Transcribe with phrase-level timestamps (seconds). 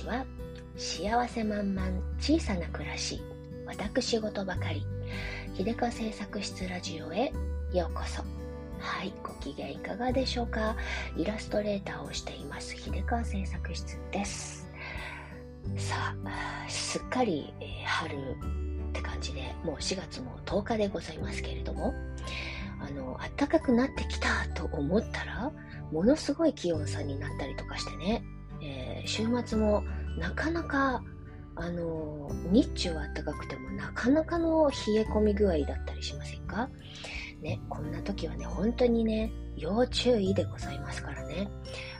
[0.00, 0.24] ちは
[0.76, 3.20] 幸せ満々小さな暮らし
[3.66, 4.82] 私事ばかり
[5.54, 7.32] 秀川製作室ラジオへ
[7.72, 8.22] ようこそ。
[8.78, 10.74] はいご機嫌いかがでしょうか？
[11.18, 14.66] イラストレーターをしています秀川製作室です。
[15.76, 21.92] さあすっかり、えー、春って感じでもう4月も10日でございますけれども
[22.80, 25.52] あの暖かくなってきたと思ったら
[25.92, 28.24] ものすごい気温差になったりとかしてね、
[28.62, 29.84] えー、週末も
[30.18, 31.02] なかなか
[31.56, 36.70] あの日中は暖かくてもなかなかの冷え込み具合だったりしませんか？
[37.40, 41.48] ね、こんな時はね、本当にね、要注意でございますからね。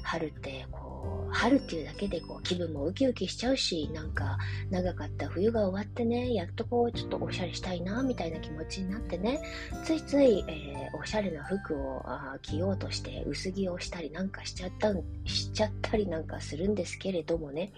[0.03, 4.39] 春ってこう春っていうだけでこう気分もウキウキしちゃうし、なんか
[4.71, 9.41] 長かった冬が終わってね、やっとこうちょっとおしゃれしたいな、みたいな気持ちになってね、
[9.85, 12.03] ついつい、えー、おしゃれな服を
[12.43, 14.93] 着ようとして薄着をしたりなんかしちゃった、
[15.25, 17.73] しちゃったりなんかするんですけれどもね、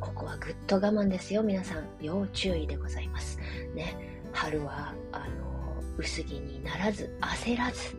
[0.00, 1.86] ここはぐっと我慢ですよ、皆さん。
[2.00, 3.38] 要注意でございます。
[3.74, 3.96] ね、
[4.32, 5.55] 春は、あの、
[5.98, 7.96] 薄着にならず、焦らず、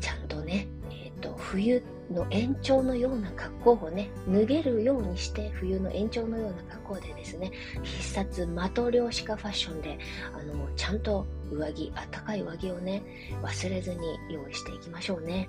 [0.00, 7.50] ちゃんとね、え、ー、と、冬の延長のような格好をね、脱げるようにして冬の延長のような格好でですね、
[7.82, 9.98] 必殺的漁師化ファッションで、
[10.32, 13.02] あの、ちゃんと上着、あったかい上着をね、
[13.42, 15.48] 忘れずに用意していきましょうね。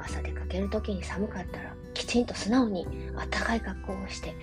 [0.00, 4.34] 朝出かける時に寒かったら、きちんと素直にあったかい格好をして、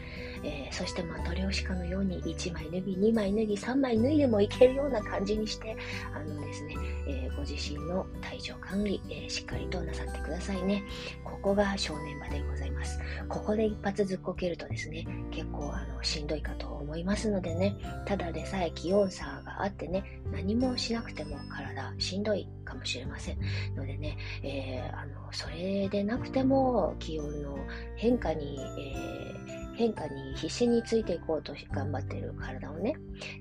[0.44, 5.76] えー、そして的漁師化のように1枚脱ぎ、2枚脱ぎ、3枚脱いでもいけるような感じにして、
[6.14, 6.76] あのですね、
[7.08, 10.84] えー、ご自身の体調管理、えー、しっかりとなさってくださいね。
[11.24, 13.00] ここが正念場でございます。
[13.30, 23.38] ここで一発ずっこけるとですね、結構あのしんどいかと思いますのでね、ただでさえ気温差があってね、何もしなくても体しんどいかもしれません。
[23.76, 27.58] のでね、え、あのそれでなくても気温の
[27.96, 32.96] 変化に、えー変化に必死についていこうと頑張っている体をね、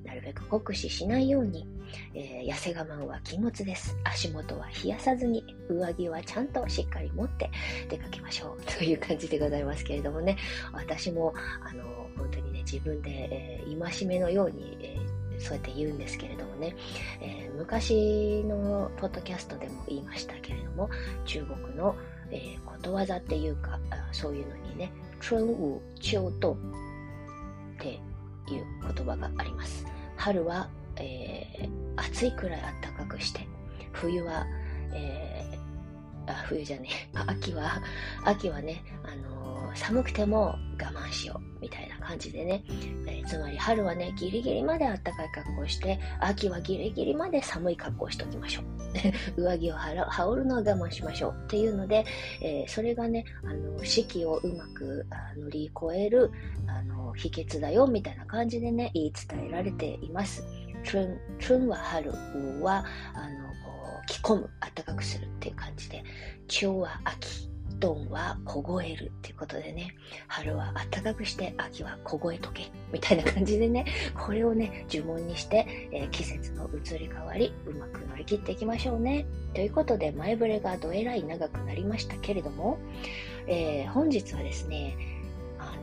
[0.04, 1.66] なるべく酷使しないように、
[2.14, 3.96] えー、痩せ我慢は禁物です。
[4.04, 7.50] 足元は冷やさずに、上着はちゃんとしっかり持って
[7.88, 8.62] 出かけましょう。
[8.78, 10.36] という感じでございますけれどもね、
[10.72, 11.84] 私も、あの、
[12.16, 16.74] 本当にね、自分で、えー、戒めのように、えー、そうやって言うんですけれどもね、
[17.20, 20.88] えー、昔のポッドキャストでも言いましたけれども、
[21.24, 21.94] 中国の、
[22.30, 23.78] えー、ことわざっていうか、
[24.12, 26.56] そういうのにね、春雨秋冬っ
[27.78, 27.88] て
[28.52, 29.86] いう言葉があります。
[30.16, 33.46] 春は、えー、暑いくらい暖かくして、
[33.92, 34.46] 冬は、
[34.92, 37.80] えー、あ、冬じゃねえ、 秋は、
[38.24, 39.41] 秋はね、あのー、
[39.74, 42.64] 寒くても我慢しよう、みたいな感じでね、
[43.06, 48.64] えー、つまり春はね、ギリギリまで暖かい格好をして、秋はギリギリまで寒い格好をしておきましょう。
[49.40, 51.34] 上着を羽織るのは我慢しましょう。
[51.44, 52.04] っていうので、
[52.42, 55.06] えー、それがね、あの、四季をうまく
[55.36, 56.30] 乗り越える、
[56.66, 60.44] あの、秘訣だよ、みたいな感じでね、言い伝えられています。
[60.84, 62.12] 春、春は春、
[62.60, 62.84] は、
[63.14, 63.52] あの、
[64.06, 66.02] 着込む、暖かくするっていう感じで、
[66.48, 67.51] 秋は秋、
[67.82, 69.96] ドンは凍えるっていうことでね、
[70.28, 73.84] 春は暖かくして秋は凍えとけみたいな感じでね、
[74.14, 79.26] これをね、呪文にして、えー、季節の移り変わり、うまく乗り切っていきましょうね。
[79.52, 82.78] ということで、前触れがどえらい長くなりましたけれども、
[83.48, 84.96] えー、本日はですね、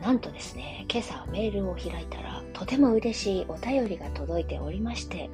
[0.02, 5.28] なんとですね、今朝メールを開いたら、とても嬉しいお便りが届いておりまして、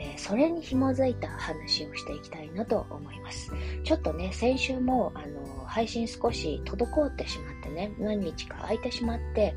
[0.00, 3.52] えそれに紐づいた話をしていきたいなと思います。
[3.84, 9.54] ちょっとね、先週もあの配信少し滞ってしまってね、何日か空いてしまって、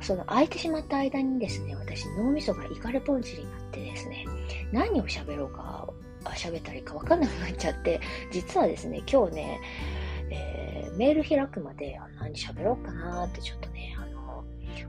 [0.00, 4.24] その空いてしまった間にですね、私脳みそがイカレポンチになってですね、
[4.72, 5.88] 何を喋ろうか、
[6.36, 8.00] 喋ったらいいかわかんなくなっちゃって、
[8.30, 9.60] 実はですね、今日ね、
[10.30, 13.96] えー、メール開くまで何喋ろうかなってちょっとね、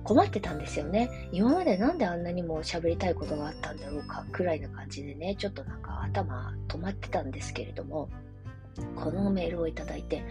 [0.03, 1.29] 困ってたんですよね。
[1.31, 8.09] 今までなんであんなにも喋りたいことがあったんだろうか、くらいな感じでね、ちょっとなんか頭止まってたんですけれども、
[8.95, 10.23] このメールをいただいて、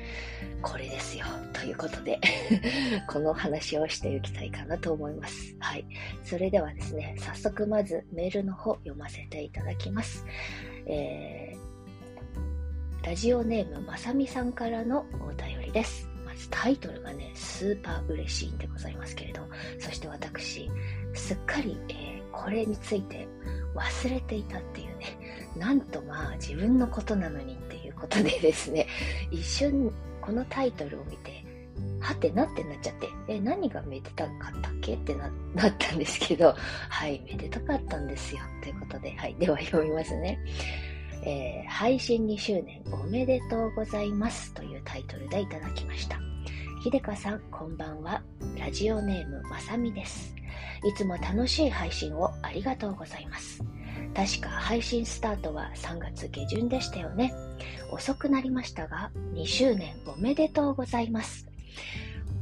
[0.62, 2.20] これですよ、ということで
[3.08, 5.56] この話をしていきたいかなと思います。
[5.58, 5.84] はい。
[6.22, 10.24] それではですね、早速まずメールの方読ませていただきます。
[10.86, 16.15] えー、ラジオネームまさみさんからのお便りです。
[16.50, 19.42] タイトルがね、スーパー嬉しいんでございますけれど、
[19.78, 20.70] そして私、
[21.14, 23.26] すっかり、えー、これについて
[23.74, 25.18] 忘れていたっていうね、
[25.56, 28.86] なんとまあ自分のことなのにっていうことでですね、
[29.30, 31.44] 一瞬このタイトルを見て、
[32.00, 34.94] はてなってなっちゃって、え、何がめでたかったっけ？
[34.94, 36.54] ってななったんですけど、
[36.88, 38.40] はい、めでたかったんですよ。
[38.62, 40.38] ということで、はい、では読みますね。
[41.26, 46.20] えー、配信2周年おめでとうございますというタイトルでいただきました。
[46.84, 48.22] ひでかさん、こんばんは。
[48.56, 50.36] ラジオネームまさみです。
[50.84, 53.60] いつも楽しい配信をありがとうございます。
[54.14, 57.34] 確か配信スタートは3月下旬でしたよね。
[57.90, 61.48] 遅くなりましたが、2周年おめでとうございます。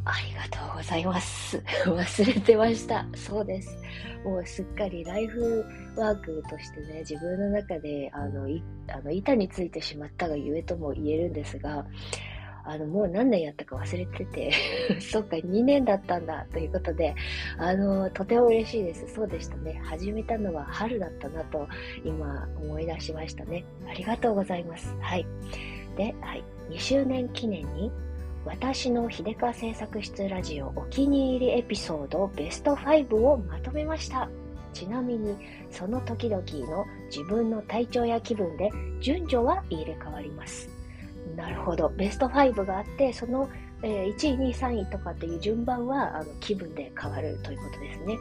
[0.05, 1.62] ありがとうございます。
[1.87, 3.06] 忘れてました。
[3.15, 3.79] そうです。
[4.25, 5.65] もうすっかりライフ
[5.97, 11.87] ワークとしてね、自分の中であのいあの板についてしまったがゆえとも言えるんですが、
[12.67, 14.53] あの、もう何年やったか忘れてて
[15.01, 17.15] そっか、2年だったんだ、ということで、
[17.59, 19.15] あの、とても嬉しいです。
[19.15, 19.81] そうでしたね。
[19.85, 21.69] 始めたのは春だったなと、
[22.05, 23.65] 今思い出しましたね。
[23.87, 24.97] ありがとうございます。
[25.00, 25.27] はい。
[25.97, 26.45] で、はい。
[26.71, 27.93] 2周年記念に、
[28.44, 34.29] 私の秀川製作室ラジオお気に入りエピソードベスト5をまとめました。
[34.75, 35.35] ちなみに、
[35.70, 38.70] その時々の自分の体調や気分で
[39.00, 40.69] 順序は入れ替わります。
[41.37, 41.88] なるほど。
[41.96, 43.49] ベスト5があって、その、
[43.82, 48.19] えー、1位、2位、3位とかっていう順番はあの気分で変わるということですね。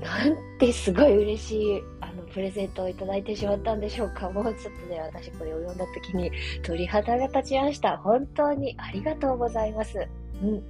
[0.00, 4.30] なんてすごい嬉しいあのプレゼントを頂いてしまったんでしょうか。
[4.30, 6.30] もうちょっとね、私これを読んだ時に
[6.62, 7.96] 鳥肌が立ちました。
[7.98, 10.06] 本当にありがとうございます。
[10.42, 10.62] うん。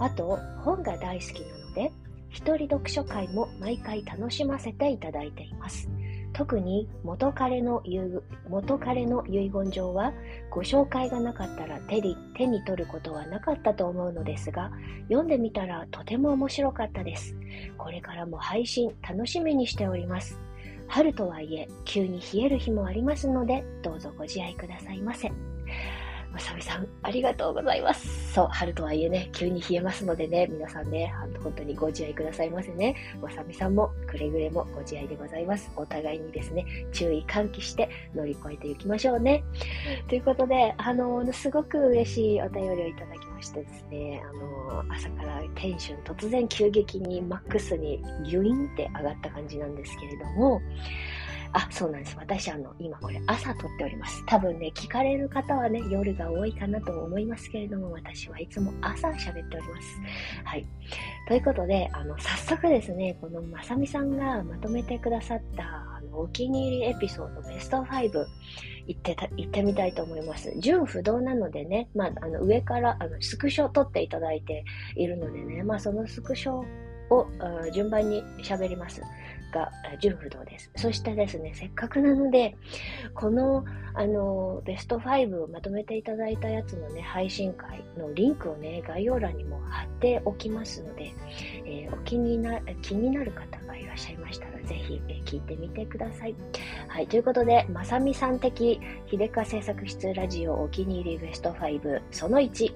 [0.00, 1.92] あと、本が大好きなので、
[2.30, 5.88] 一人読書会も毎回楽しませていただいています。
[6.34, 7.82] 特に元彼の
[8.48, 10.12] 元彼の遺言状は
[10.50, 14.72] ご紹介がなかったら手に手に取ることはなかったと思うのですが
[15.08, 17.36] 読んでみたらとても面白かったです。
[17.78, 20.38] これからも配信楽しみにしております。
[20.88, 25.32] 春とはいえ急に冷える日もありますのでどうぞご自愛くださいませ。
[26.34, 28.32] まさみさん、ありがとうございます。
[28.32, 32.96] そう、春とはいえね、急に冷えますのでね、皆さんね、本当にご自愛くださいませね。
[33.22, 35.70] まさみさんもくれぐれもご自愛でございます。
[35.76, 39.44] お互いにですね、注意喚起して乗り越えていきましょうね。
[40.08, 50.60] ということで、あの、すごく嬉しいお便りをいただきましてですね、あの、朝からテンション突然急激にマックスにギュインって上がった感じなんですけれども、
[51.56, 52.16] あ、そうなんです。
[52.18, 54.26] 私、あの、今これ朝撮っております。
[54.26, 60.00] 多分ね、聞かれる方はね、夜が多いかなと思いますけれども、私はいつも朝喋っております。
[60.44, 60.66] はい。
[61.28, 68.26] ということで、あの、早速ですね、このまさみさんがまとめてくださった、あの、お気に入りエピソードベスト5、
[68.88, 70.52] 行ってた、行ってみたいと思います。
[70.58, 74.64] 純不動なのでね、まあ、あの、上から、あの、スクショ撮っていただいて
[74.96, 76.64] いるのでね、まあ、そのスクショ
[77.10, 77.26] を
[77.72, 79.02] 順番に喋ります。
[79.54, 79.70] が
[80.00, 80.70] 純不動です。
[80.76, 82.56] そしてですね、せっかくなので、
[83.14, 83.64] この、
[83.94, 91.12] あの、ベスト5をまとめていただいたやつのね、配信会のリンクをね、概要欄にも貼っておきますので、
[91.64, 96.34] えー、お気にな、気になる方がいらっしゃいましたら、ぜひ、聞いてみてください。
[96.88, 98.80] はい、ということで、まさみさん的、
[99.10, 102.72] 秀川製作室ラジオお気に入りベスト5、その1、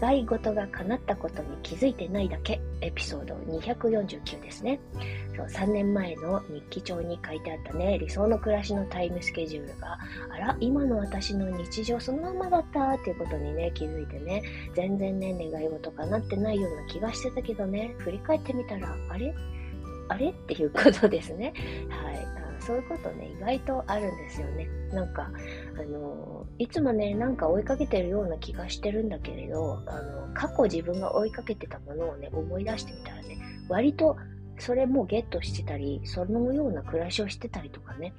[0.00, 4.80] 願い事が叶ったことに気づいてないだけ、エピソード249ですね。
[5.36, 9.98] そう3年前の日記帳に書いてあったね、理想の暮らしのタイムスケジュールが、
[10.30, 14.42] あら、今の私の日常そのままだったっていうことにね、気づいてね、
[14.74, 19.34] 全然ね、願い事叶ってないような気がしてたけどね、振り返ってみたら、あれ？
[20.08, 20.30] あれ？
[20.30, 21.52] っていうことですね。
[21.88, 22.26] はい。
[22.58, 24.66] そういうことね、意外とあるんですよね。
[24.92, 25.30] なんか、
[25.78, 34.16] あの、いつもね、なんか追いかけてるような気がしてるんだけれど、あの、過去自分が追いかけてたものをね、思い出してみたらね、割と
[34.58, 38.14] それもゲットしてたり、そのような暮らしをしてたりとかね、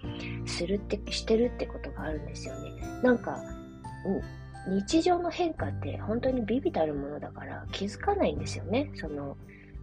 [0.45, 2.71] するって、してるってことがあるんですよね。
[3.03, 3.43] なんか、
[4.67, 8.91] うん、日常の変化って本当にビビたるものだから気づかないんですよね。
[8.95, 9.35] その、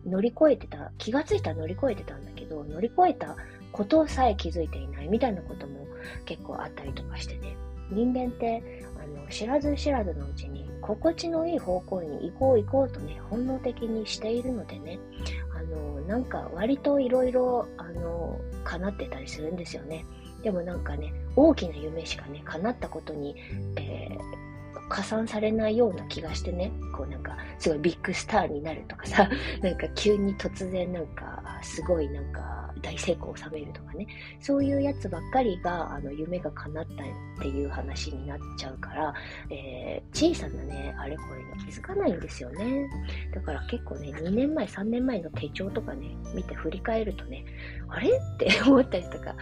[0.06, 3.37] 乗り越えてた、気がついたら乗り越えてたんだけど、乗り越えた
[3.73, 5.87] ことさえ気づいていないみたいなことも
[6.25, 7.56] 結構あったりとかしてね。
[7.90, 8.62] 人間って
[9.02, 14.99] あの知らず知らずのうちに心地のいい方向に行こう行こうとね、本能的にしているのでね、
[15.54, 20.04] あの、なんか割といろいろ、あの、叶ってたりするんですよね。
[20.42, 23.34] でもなんかね、大きな夢しかね、叶ったことに、
[23.76, 24.53] えー、
[24.94, 29.28] 加算されないような気がしてね、こうなんか、すごいビッグスターになるとかさ、
[29.60, 34.06] なんか急に突然なんか、すごいなんか、大成功を収めるとかね、
[34.40, 39.14] そういうやつばっかりが、あの、夢が叶ったっていう話になっちゃうから、
[39.50, 42.88] えー、小さなね、あれこれに気づかないんですよね。
[43.34, 47.44] だから結構ね、2年前、3年前の手帳とかね、見て振り返るとね、
[47.88, 49.34] あれって 思ったりとか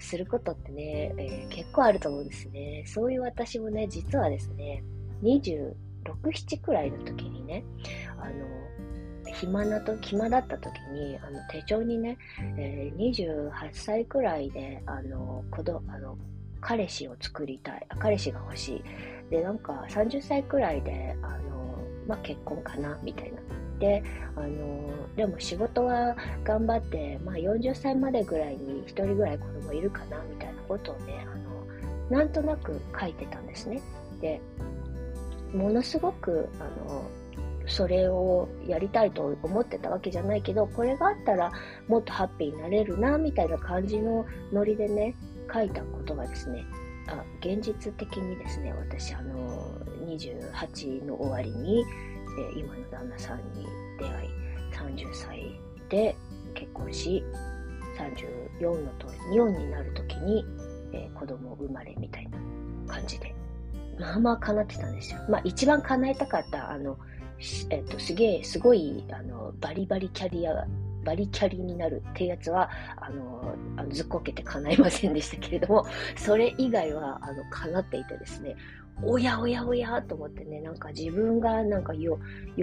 [0.00, 2.84] することってね、えー、結構あると思うんですね。
[2.86, 4.82] そういう私もね、実はですね、
[5.22, 5.74] 26、
[6.22, 7.64] 7くらいの時にね、
[8.18, 12.18] あの、暇なと、暇だった時に、あの、手帳にね、
[12.56, 16.16] えー、28歳くらいで、あの、子供、あの、
[16.60, 17.86] 彼氏を作りたい。
[17.98, 18.82] 彼氏が欲し
[19.28, 19.30] い。
[19.30, 23.38] で、なんか、30歳くらいで、あの、まあ、結婚かなみたいな
[23.78, 24.02] で
[24.36, 31.26] あのでも仕事は頑張って、まあ、40歳までぐらいに1人ぐらい子供いるかなみたいなことをね
[32.10, 33.80] あのなんとなく書いてたんですね
[34.20, 34.40] で
[35.52, 37.08] ものすごくあの
[37.66, 41.52] それをやりたいと思ってたわけじゃないけどこれがあったら
[41.86, 45.14] もっとハッピーになれるなみたいな感じのノリでね
[45.52, 46.64] 書いたことがですね
[47.08, 51.84] あ現実的にですね私あの28の終わりに、
[52.52, 53.66] えー、今の旦那さんに
[53.98, 56.16] 出会い30歳で
[56.54, 57.22] 結婚し
[57.98, 60.44] 34のと4になる時に、
[60.92, 62.38] えー、子供生まれみたいな
[62.94, 63.34] 感じで
[63.98, 65.20] まあまあ叶ってたんですよ。
[65.28, 66.96] まあ一番叶えたかったあの
[67.70, 70.66] えっと、すげえ、すごい、あの、バリバリキャリア、
[71.04, 75.86] バリキャリになるっていうやつは、あの、あのずっこけて叶いませんでしたけれども、
[76.16, 78.56] それ以外は、あの、叶っていてですね、
[79.02, 82.18] おやおやおやと思ってね、なんか自分がなんか予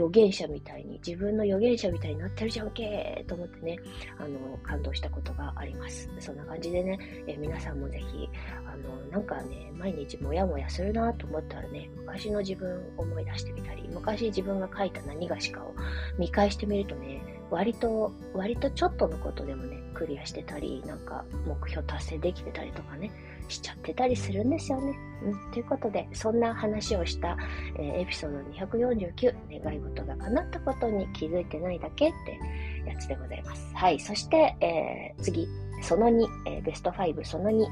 [0.09, 3.77] 言者みたいに、自分の予言者みたいになってるじゃんけーと思ってね、
[4.17, 6.09] あの、感動したことがあります。
[6.19, 8.29] そんな感じでね、え皆さんもぜひ、
[8.65, 15.73] あの、なんかね、毎日もやもやするなと思ったらね、昔の自分を思い出してみたり、昔自分が書いた何がしかを
[16.17, 23.11] 見返してみるとね、割と、割とちょっとのことでもね、クリアしてたり、なんか目標達成できてたりとかね、
[23.47, 24.97] しちゃってたりするんですよね。
[25.23, 25.51] うん。
[25.51, 27.37] ということで、そんな話をした、
[27.77, 33.73] えー、エピソード249、願い事が叶ったことに気づいてないだけってやつでございます。
[33.73, 33.99] はい。
[33.99, 35.47] そして、えー、次、
[35.81, 37.65] その2、えー、ベスト5、その2、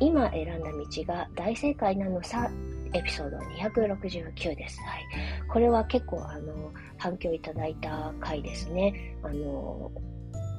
[0.00, 2.50] 今選んだ道が大正解なのさ、
[2.94, 4.80] エピソード269です。
[4.80, 5.04] はい。
[5.48, 9.16] これは結構、あの、反響いただいた回ですね。
[9.22, 9.90] あの、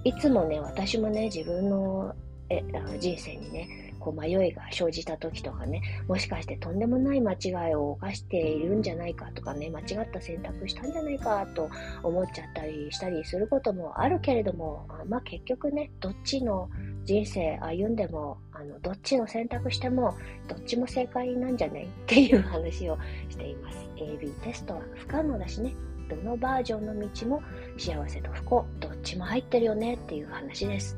[0.04, 2.14] いつもね、私もね、自分の
[2.50, 2.64] え
[3.00, 11.70] 人生にね、こう迷いが生じた時とかね、もしかしてとんでもない間違いを犯しているんじゃないかとかね、間違った選択したんじゃないかと
[12.04, 16.70] 思っちゃったりしたりすることもあるけれども、まあ結局ね、どっちの
[17.06, 20.16] 人生歩んでも、あの、どっちの選択しても、
[20.48, 22.98] どっちも正解なんじゃないっていう話を
[23.30, 23.88] しています。
[23.98, 25.74] AB テストは不可能だしね、
[26.10, 27.42] どのバージョンの道も
[27.78, 30.98] 幸せと不幸、どっちも入ってるよねっていう話です。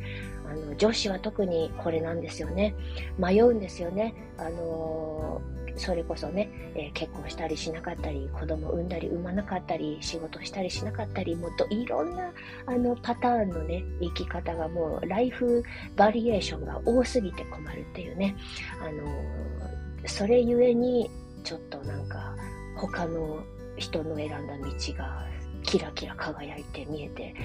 [0.51, 2.75] あの女子は特にこれなんですよね。
[3.17, 4.13] 迷うんですよね。
[4.37, 5.41] あの
[5.77, 12.31] それこそね、えー、結婚したりしなかったり、子供産んだり産まなかったり、仕事したりしなかったり、もっといろんな
[12.65, 15.63] あのパターンのね、生き方がもうライフ
[15.95, 18.35] バリエーションが多すぎて困るっていうね、
[18.81, 21.09] あのそれゆえに
[21.43, 22.35] ちょっとなんか
[22.75, 23.41] 他の
[23.77, 25.25] 人の選んだ道が
[25.63, 27.35] キラキラ輝いて見えて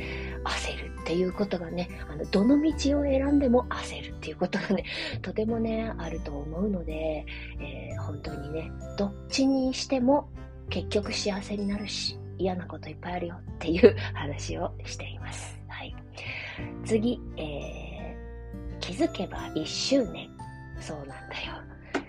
[0.44, 4.84] 焦るっていうことがね、あの、どの道を選んでも焦るっていうことがね、
[5.22, 7.26] とてもね、あると思うので、
[7.60, 10.28] えー、本当にね、どっちにしても
[10.70, 15.58] 結局幸せになるし、嫌なこといっぱいあるよっていう 話をしています。
[15.68, 15.94] はい。
[16.84, 20.30] 次、えー、気づけば1周年。
[20.78, 21.14] そうなんだ
[21.46, 21.65] よ。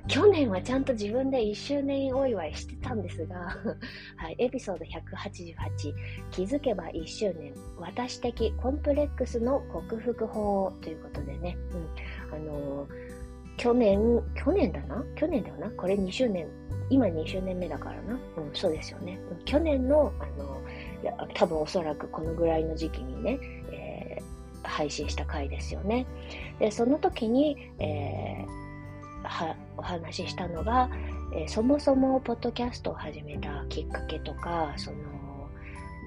[0.08, 3.58] 去年はちゃんと自分で1周年お祝いしてたんですが
[4.16, 5.94] はい、エピソード188、
[6.32, 11.58] 気づけば1周年、私的コンプレックスの克服法ということでね、
[12.32, 12.90] うん、あのー、
[13.58, 15.04] 去年、去年だな？
[15.16, 15.70] 去年だよな？
[15.72, 16.48] これ2周年、
[16.90, 18.14] 今2周年目だからな。
[18.38, 19.20] うん、そうですよね。
[19.46, 23.40] 去年の、あのー、多分おそらくこのぐらいの時期にね、
[23.72, 26.06] えー、配信した回ですよね。
[26.60, 28.67] で、その時に、えー
[29.78, 30.90] お話ししたのが、
[31.34, 34.98] えー、そもそもポッドキャストを始めたきっかけとかその、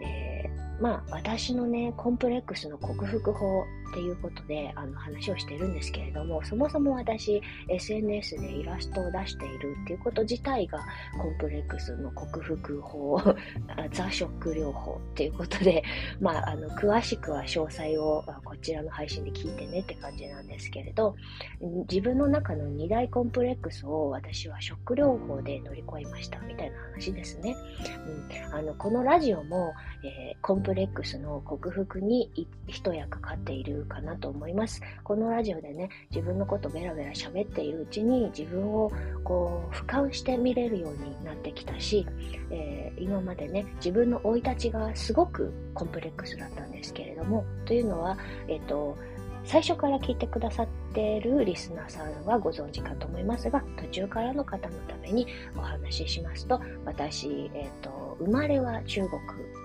[0.05, 10.79] えー、まあ私のねコンプレックスの克服法っていうことであの話をしてるんですけれどもそもそも私 SNS でイラストを出しているっていうこと自体が
[11.21, 13.21] コンプレックスの克服法
[13.93, 15.83] ザ・ショック療法っていうことで、
[16.21, 21.17] まあ、あの詳しくは詳細をこちらの配信で聞いてねって感じなんですけれど
[21.91, 27.57] 自分の中の二大コンプレックスを私はショック療法で乗り越えましたみたいな話ですね、
[28.51, 29.73] うん、あのこのラジオも、
[30.05, 32.31] えー、コンプレックスの克服に
[32.67, 34.81] 一役買っているかなと思います。
[35.05, 38.91] このラジオでね、自分のことベラベラ喋っているうちに自分を
[39.25, 42.07] こう俯瞰して見れるようになってきたし、
[42.51, 48.17] えー、今までね、自分の生い立ちがすごくコンプレックスだったんですけれども、というのは、
[48.49, 48.97] えっ、ー、と、
[49.45, 59.21] 最初から聞いてくださってるリスナーさんはご存知かと思いますが、途中からの方のためにお話ししますと、私、えっ、ー、と、生まれは中国、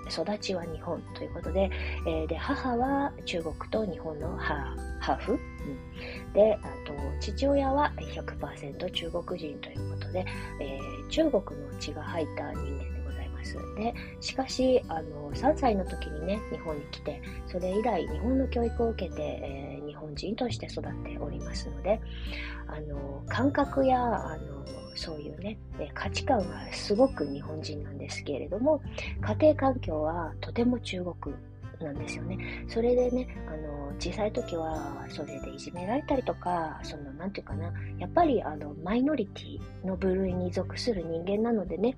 [0.10, 1.70] 育ちは日本ということで、
[2.08, 10.26] えー、で、母は中国と日本のハーフ、うん、で、あと、父親は100%中国人ということで、
[10.62, 13.56] えー、中国の血が入った人間でございます。
[13.76, 19.75] で、しかし、あの、3歳の時にね、日本に来て、それ以来日本の教育を受けて、えー、
[20.16, 22.00] 本人として育っておりますので、
[22.68, 25.58] あの、感覚や、あの、そういうね、
[25.94, 28.82] 価値観がすごく日本人なんですけれども、
[29.22, 31.36] 家庭環境はとても中国
[31.82, 32.66] なんですよね。
[32.70, 41.98] それでね、あの、小さい時は、それでいじめられたりとか、その、なんていうかな、やっぱり、あの、マイノリティの部類に属する人間なのでね、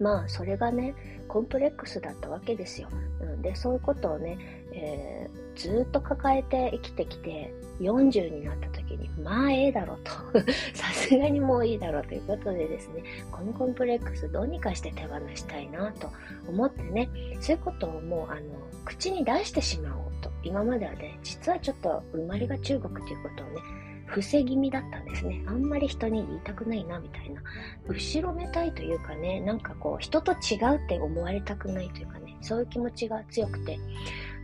[0.00, 0.94] まあ、それがね、
[1.28, 2.88] コンプレックスだったわけですよ。
[3.20, 4.36] うん、で、そういうことをね、
[4.72, 10.12] え、ずっと抱えて生きてきて、40になった時に、まあええだろうと。
[10.74, 16.08] さすがにもういいだろうということでですね、このコンプレックスどうにかして手放したいなと
[16.48, 17.08] 思ってね、
[17.40, 18.40] そういうことをもう、あの、
[18.84, 20.30] 口に出してしまおうと。
[20.42, 23.60] 今まではね、実はちょっと生まれが中国ということをね、
[24.06, 25.42] 伏せ気味だったんですね。
[25.46, 27.42] あんまり人に言いたくないな、みたいな。
[27.88, 33.78] 後ろめたいというかね、なんかこう、人と違うって思われたくないというかね、そういう気持ちが強くて。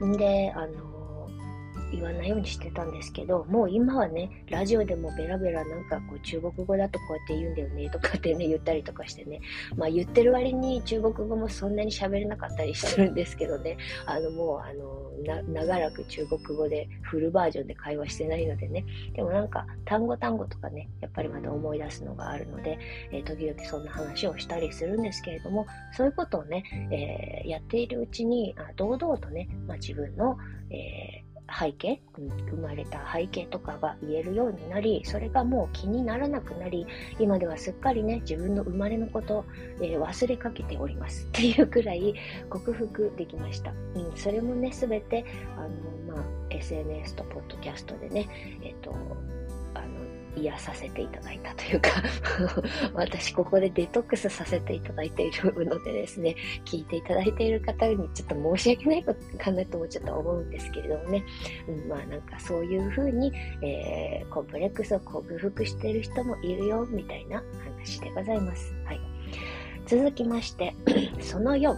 [0.03, 0.98] んで、あの
[1.93, 9.41] 言わないようにしてたんですけど、もう今はね、ラジオでもベラベラなんかこう中国語だとこうやって言うんだよねとかってね、言ったりとかしてね、
[9.77, 13.77] まあ言ってる割に中国語もそんなに喋れなかったりするんですけどね、
[14.07, 15.09] あのもうあの、
[15.53, 22.79] 長らく中国語でフルバージョンで会話してないのでね、でもなんか単語単語とかね、やっぱりまた思い出すのがあるので、
[23.13, 30.37] えー、時々そんな話をしたりするんですけれども、そういうことをね、えー、やっているうちに、あ堂々とね、まあ、自分の、
[30.71, 32.01] えー背景、
[32.51, 36.87] 生まれた背景とかが言えるようになり、それがもう気にならなくなり、
[37.19, 39.45] 今ではすっかりね、自分の生まれのこと、
[39.81, 42.15] えー、忘れかけておりますっていうくらい
[42.51, 43.73] 克服できました。
[43.95, 45.25] うん、それもね、全て、
[45.57, 48.29] あの、まあ、SNS とポッドキャストでね、
[48.63, 48.95] えっ、ー、と、
[50.43, 51.91] 癒させていただいたというか
[52.95, 61.25] 私ここでデトックスさせていただいているのでですね、聞いていただいている方にちょっと申し訳ないことかなともちょっと思うんですけれどもね、
[61.69, 68.75] うん、まあなんかそういうふうに、えー、コンプレックスを克服している人もいるよ、みたいな話でございます。
[68.85, 69.01] はい。
[69.87, 70.75] 続きまして、
[71.21, 71.75] その4、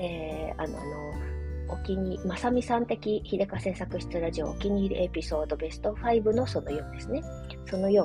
[0.00, 1.31] えー、あの、あの、
[1.72, 7.22] お気に、まさみさん的秀香製作室ラジオお気に入りエピソードベスト5のその4ですね。
[7.64, 8.04] その4、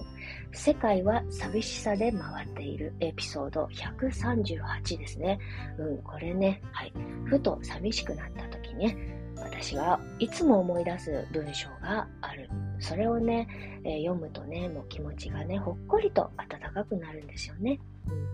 [0.54, 5.40] 世界は寂しさで回っているエピソード138ですね。
[5.78, 6.94] うん、これね、はい。
[7.26, 8.98] ふと寂しくなった時ね、
[9.36, 12.50] 私はいつも思い出す文章がある。
[12.80, 13.48] それをね、
[13.84, 17.80] えー、読むとね、もう気持ちがね、ほっこりと温かくなるんですよね。
[18.10, 18.28] うん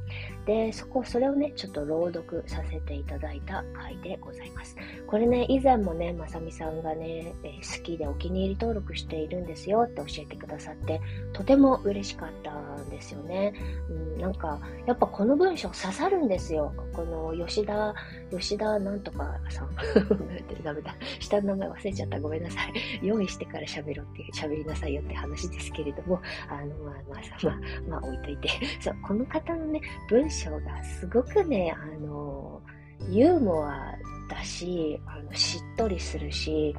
[0.46, 4.76] で、そこ、それをね、ちょっと朗読させていただいた回でございます。
[5.08, 11.00] これね、以前もね、まさみさんがね、えー、好きでお気に入り登録しているんですよって教えてくださって、
[11.32, 13.54] とても嬉しかったんですよね。
[13.90, 16.74] うん、なんか、やっぱこの文章刺さるんですよ。
[16.92, 17.96] この吉田、
[18.30, 19.70] 吉田なんとかさん。
[20.62, 20.94] ダメだ。
[21.20, 22.20] 下の名前忘れちゃった。
[22.20, 22.74] ごめんなさい。
[23.02, 28.50] 用意してから喋ろうって、喋りなさいよって話ですけれども、あの、まあ、まあ、まあ、まあ、置いといて。
[28.82, 32.62] そう、この方のね、文章がすごくね、あの、
[33.10, 33.94] ユーモア
[34.30, 36.76] だし、あのしっとりするし、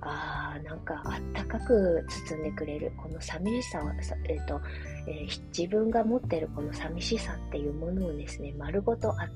[0.00, 2.92] ああ、なんかあったかく包んでくれる。
[2.96, 3.94] この寂しさは、
[4.28, 4.60] えっ、ー、と、
[5.06, 9.26] えー、自分が持ってるこの寂しさっていうものをですね、丸ごと温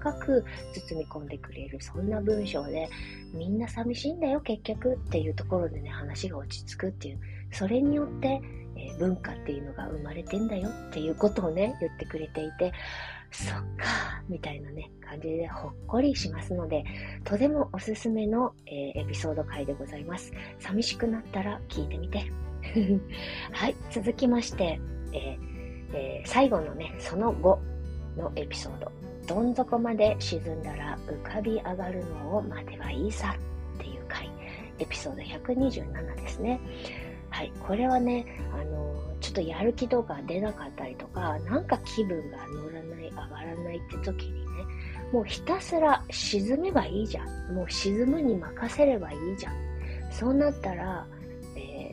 [0.00, 1.80] かく包み込んでくれる。
[1.80, 2.88] そんな文章で、
[3.32, 7.18] みんな寂しいんだよ、結局っていうところでね、話が落ち着くっていう。
[7.52, 8.40] それによって、
[8.76, 12.72] えー、文化っていうのが生まれてんだよっていうことをね、言ってくれていて、
[13.30, 16.84] そっか、みたいなね、感じでほっこりしますので、
[17.24, 20.32] とてもおすすめの、えー、エピソード回でございます。
[20.58, 22.30] 寂しくなったら聞いてみて。
[23.52, 24.80] はい、続きまして、
[25.12, 25.58] えー
[25.94, 27.60] えー、最後のね、その後
[28.16, 28.90] のエピソード。
[29.26, 33.36] どん底まで沈んだら浮かび上がるのを待てばいいさ
[33.76, 34.30] っていう回、
[34.78, 36.60] エピソード127ですね。
[37.30, 38.88] はい、これはね、あの
[39.20, 44.46] ちょっとやる気とか出なかったりとか、なんか気分が乗らない、上がらないって時にね、
[45.12, 47.54] もうひたすら沈めばいいじゃん。
[47.54, 49.54] もう沈むに任せればいいじゃん。
[50.10, 51.06] そうなったら、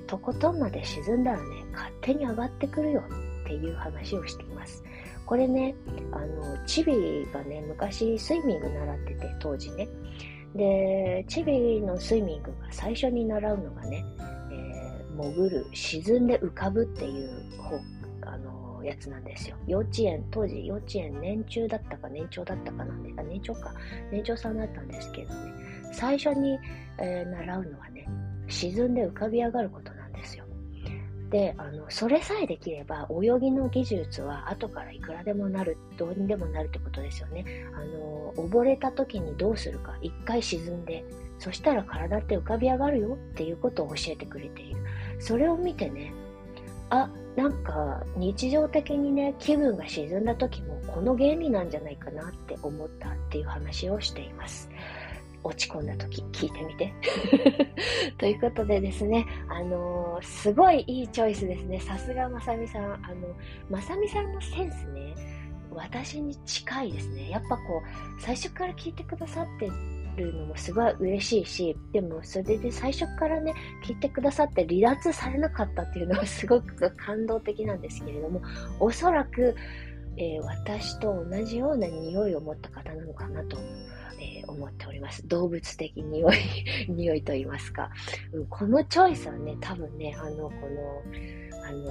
[0.07, 3.03] とことんまで沈んだらね、勝手に上がってくるよ
[3.43, 4.83] っていう話をしています。
[5.25, 5.75] これね、
[6.11, 9.87] あの、チビがね、昔スイミング習ってて、当時ね。
[10.55, 14.05] で、チビのスイミングが最初に習うのがね
[14.51, 17.79] え、潜る、沈んで浮かぶっていう方、
[18.29, 19.57] あのやつなんですよ。
[19.67, 23.73] 幼稚園、当時幼稚園年中だったか年長だったかなんで、あ、年長か、
[24.11, 25.53] 年長さんだったんですけどね、
[25.91, 26.57] 最初に、
[26.99, 28.07] えー、習うのはね、
[28.47, 29.91] 沈んで浮かび上がること
[31.35, 31.53] で。
[31.57, 37.45] あの、それさえできれば、泳ぎの技術は後からいくらでもなる、どうにでもなるってことですよね。
[37.73, 41.03] あの、溺れた時にどうするか、一回沈んで、
[41.37, 44.79] そしたら体って浮かび上がるよっていうことを教えてくれている。
[45.19, 46.13] それを見てね、
[46.89, 54.69] あ、なんか日常的にね、気分が沈んだ時もこの原理なんじゃないかなって思ったっていう話をしています。
[55.45, 56.93] 落ち込んだ時聞いてみて。
[58.17, 61.79] ということでですね、あのー、すごいいいチョイスですね。
[61.79, 62.83] さすがまさみさん。
[62.83, 63.27] あの、
[63.69, 65.13] まさみさんのセンスね、
[65.71, 67.29] 私に近いですね。
[67.29, 67.83] やっぱこ
[68.17, 69.69] う、最初から聞いてくださって
[70.17, 73.53] るのもすごい嬉しいし、でもそれで最初からね、
[73.83, 78.41] 聞いてくださって離脱されなかったっていうのはすごく感動的なんですけれども、
[78.79, 79.55] おそらく、
[80.17, 83.57] えー、私と同じような匂いを持った方なのかなと
[84.19, 85.27] えー、思っております。
[85.27, 86.35] 動物的匂い
[86.89, 87.91] 匂いと言いますか、
[88.31, 88.45] うん。
[88.47, 91.85] このチョイスはね、多分ね、あの、この、あの、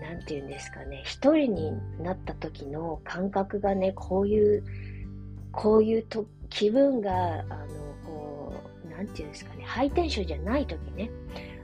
[0.00, 4.64] なんて言うんですかね、一人になった時の感覚がね、こういう、
[5.52, 7.66] こういうと気分が、あの、
[8.04, 8.52] こ
[8.84, 11.10] う、なんて言うんですかね、ハイテンションじゃない時ね、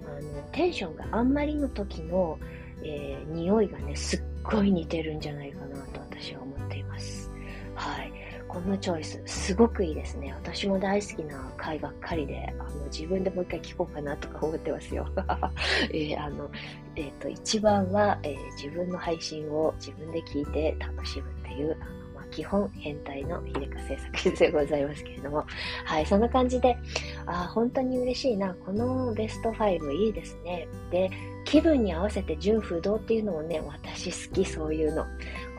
[0.06, 2.38] あの、テンションがあんまりの時の、
[2.82, 7.30] えー、匂いがね、すっごい似てるんじゃないかなと私は思っています。
[7.74, 8.21] はい。
[8.52, 10.34] このチョイス、すごくいいですね。
[10.34, 15.08] 私も大好きな回ばっかりで、あの自分でもう一回聞こうかなとか思ってますよ。
[15.90, 16.50] えー、あの、
[16.94, 25.46] えっ、ー、と、一番は、えー、自分の配信を自分で聞いて楽しむっていう、あのまあ、基本変態の秀香製作室でございますけれども、
[25.86, 26.76] はい、そんな感じで、
[27.24, 28.54] あ本当に嬉しいな。
[28.66, 30.68] このベスト5いいですね。
[30.90, 31.10] で、
[31.46, 35.06] 気分に合わせて純不動っていうのもね、私好き、そういうの。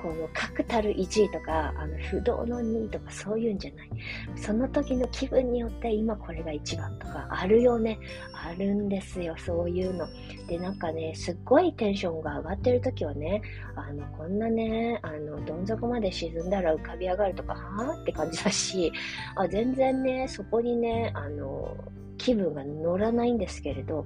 [0.03, 3.89] この確たる1位とか、あの不動の2位とかそういうんじゃない。
[4.35, 7.97] その時の気分によって今これが一番とかあるよね。
[8.33, 10.05] あるんですよ、そういうの。
[10.47, 13.41] で、なんかね、すっごいテンションが上がってる時はね、
[13.75, 18.91] あの、こんなね、あの、どん底まで沈んだら浮かび上がるとか、はぁって感じだし、
[19.37, 21.77] あ、全然ね、そこにね、あの、
[22.17, 24.05] 気分が乗らないんですけれど、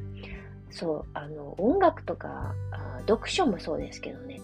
[0.69, 4.39] そう、あの、音楽とか、あ読書もそうですけどね、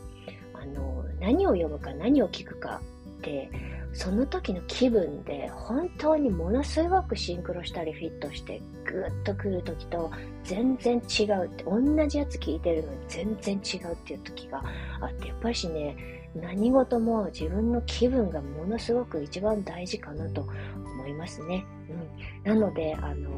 [0.53, 0.92] あの
[1.23, 2.81] 何を読むか何を聞くか
[3.19, 3.49] って
[3.93, 10.11] その時の気分で本当にものすごくシンクロしたりフィットしてグッとくる時と
[10.43, 14.61] 全然違うって同じやつ聞いてるのに全然違うっていう時が
[14.99, 15.95] あってやっぱりしね
[16.35, 21.63] 何事も自分の気分がものすごく一番大事かなと思いますね。
[22.43, 23.29] うん、なのであの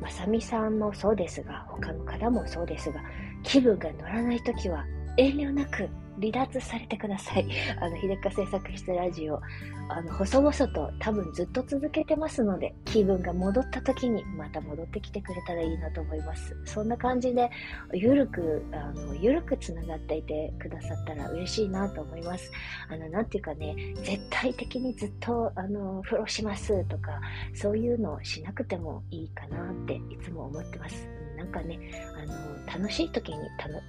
[0.00, 3.02] まさみさんもそうですが他の方もそうですが
[3.42, 4.86] 気分が乗らない時は
[5.18, 5.88] 遠慮なく
[6.20, 7.46] 離脱されてください。
[7.80, 9.40] あの、秀香製作室ラジオ、
[9.88, 16.56] あの、細々と多分ずっと続けてますので、気分が戻った時にまた戻ってきてくれたらいいなと思います。
[16.64, 17.50] そんな感じで、
[17.92, 22.50] ゆるく、あの、ゆるく繋がっていてくださったら嬉しいなと思います。
[22.88, 27.20] あの、なんていうかね、絶対的にずっと、あの、フローしますとか、
[27.54, 31.17] そういうのをしなくてもいいかなっていつも思ってます。
[31.38, 31.78] なんかね、
[32.16, 33.38] あの、楽しい時に、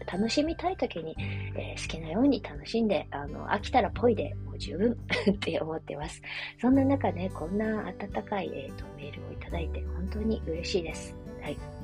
[0.05, 1.15] 楽しみたい時に、
[1.55, 4.91] えー、好きなように楽しんで、あの、飽きたらぽいでもう十分
[5.33, 6.21] って思ってます。
[6.61, 11.15] そんな中ね、こんな温かい、えーと、メールをいただいて本当に嬉しいです。
[11.41, 11.78] はい。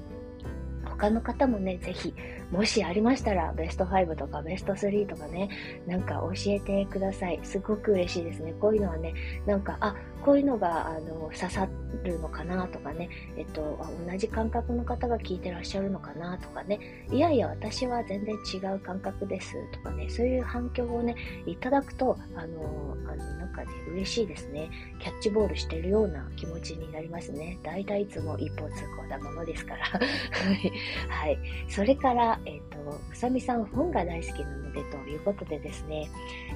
[0.97, 2.13] 他の方もね、ぜひ、
[2.51, 5.49] もしありましたら、ベスト5とかベスト3とかね、
[5.87, 7.39] なんか教えてください。
[7.43, 8.53] すごく嬉しいですね。
[8.59, 9.13] こういうのはね、
[9.45, 11.67] なんか、あ、こういうのが、あの、刺さ
[12.03, 16.79] るのかなとかね、えっと、同じ感覚の方が聞いてらっしゃるのかなとかね、
[17.11, 24.69] いやいや、私は全然違う感覚ですとかね、そういう反響をね、いただくと、あの、あのかね、嬉しいですね。
[24.99, 27.57] キャッチボールしてるような気持ちになりますね。
[27.63, 29.85] 大体いいつも一方通行なものですから。
[31.09, 31.37] はい。
[31.67, 32.77] それから、えっ、と、
[33.11, 36.07] うさみさん本が大好きなのでということでですね、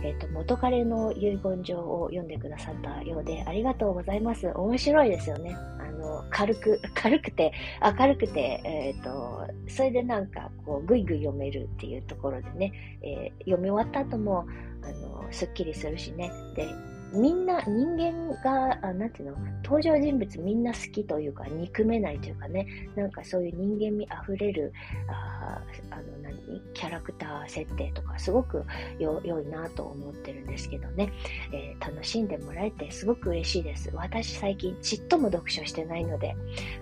[0.03, 4.47] えっ、と、元彼の遺言状を読んでくださったようで、ありがとうございます。
[4.47, 5.55] 面白いですよね。
[5.79, 7.51] あの、軽く、 軽くて、
[7.97, 14.45] 明るくて、えっ、ー、と、それでなんか、こう、ぐいぐい読めるっていうところでね、えー、読み終わった後も、
[14.81, 16.31] あの、すっきりするしね。
[16.55, 16.67] で、
[17.13, 24.71] みんな、人間が、あなんていうの、登場人物みんな好きというか、憎めないというかね、なんかそういう人間味あふれる、
[25.07, 28.63] ああの、何、キャラクター設定とか、すごく
[28.99, 31.11] 良いなと思ってるんですけどね、
[31.51, 33.89] えー、楽しんでもらえてすごく嬉しいです。
[33.93, 36.35] 私最近ちっとも読書してないので、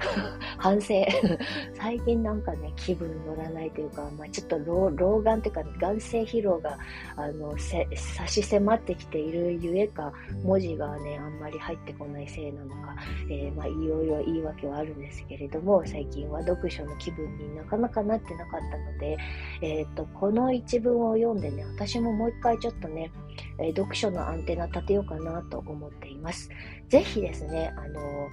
[0.57, 0.95] 反省。
[1.75, 6.77] 最近なんかね、気分乗らないというか、まあ、ちょっと老老眼というか、眼性疲労が、
[7.15, 12.95] あの、差し迫ってきているゆえか、文字がね、あんまり入ってこないせいなのか、
[13.29, 19.17] えー、まあ、いろいろ言い訳はあるんですけれども、最近は読書の気分になかなかなってなかったので、
[19.61, 23.11] えっ、ー、と、この一文を読んでね、私ももう一回ちょっとね、
[23.59, 26.49] え読書のアンテナ立てようかなと思っています。
[26.89, 28.29] ぜひですね、あの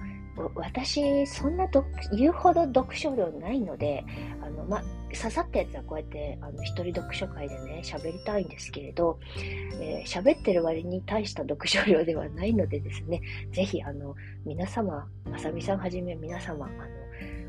[0.55, 1.67] 私、そんな
[2.11, 4.03] 言うほど読書量ないので、
[4.41, 9.17] あの、ま、刺さったやつはこうやって、あの、一人読書会でね、喋りたいんですけれど、
[9.79, 13.21] えー、喋ってる割に大した読書量ではないのでですね、
[13.51, 16.75] ぜひ、あの、皆様、まさみさんはじめ皆様、あの、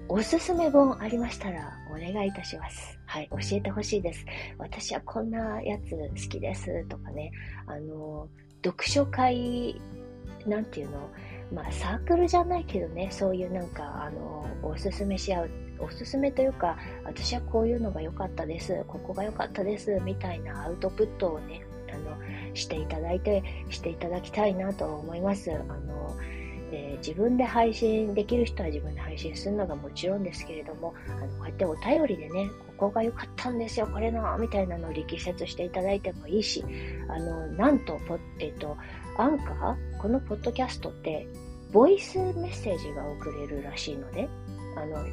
[0.08, 2.96] おすすめ本ありましたらお願いいたします。
[3.06, 4.24] はい、教えてほしいです。
[4.58, 7.32] 私はこんなやつ好きですとかね、
[7.66, 8.28] あの、
[8.64, 9.80] 読書会、
[10.46, 11.10] なんていうの、
[11.52, 22.16] まあ、サークルじゃないけどね、そういうなんか、あの、おすすめし合う、おすすめというか、私はこういうのが良かったです、ここが良かったです、みたいなアウトプットをね、あの、
[22.54, 25.52] していただいて、していただきたいなと思います。
[25.52, 26.16] あの、
[26.72, 36.64] えー、自分で配信できる人は自分で配信するのがもちろんですけれども、あのこうやってお便りでね、ここが良かったんですよ、これの、みたいなのを力説していただいてもいいし、
[37.08, 38.00] あの、なんと、
[38.40, 38.76] えっ、ー、と、
[39.16, 41.26] アンカーこのポッドキャストって、
[41.72, 44.28] ボイスメッセージが送れるらしいので、
[44.76, 45.04] あの、